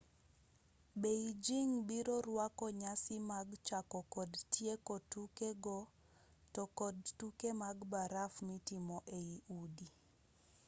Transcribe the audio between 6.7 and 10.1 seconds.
kod tuke mag baraf mitimo ei udi